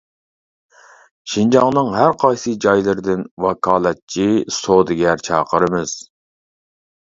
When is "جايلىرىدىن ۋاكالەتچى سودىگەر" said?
2.67-5.27